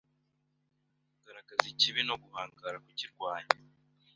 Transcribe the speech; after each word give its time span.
kugaragaza 1.13 1.65
ikibi 1.73 2.01
no 2.09 2.15
guhangara 2.23 2.75
kukirwanya 2.85 3.55